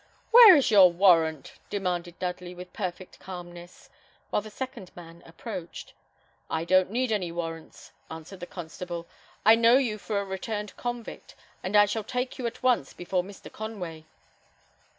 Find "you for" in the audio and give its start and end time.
9.77-10.19